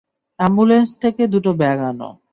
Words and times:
Ambulance 0.39 0.89
থেকে 1.01 1.23
দুটো 1.27 1.51
bag 1.53 1.79
আনো। 1.89 2.09